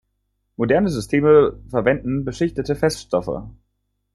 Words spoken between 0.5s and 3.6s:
Moderne Systeme verwenden beschichtete Feststoffe.